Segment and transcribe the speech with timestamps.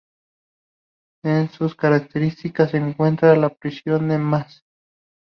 [1.21, 4.61] En sus cercanías se encuentra la prisión de Maze.